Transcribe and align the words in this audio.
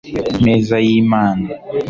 meza 0.45 0.75
y'imana 0.85 1.47